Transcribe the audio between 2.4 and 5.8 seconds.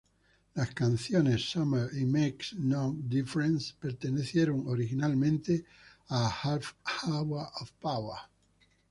No Difference"" pertenecieron originalmente